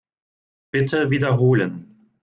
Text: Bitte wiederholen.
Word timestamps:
Bitte 0.71 1.11
wiederholen. 1.11 1.95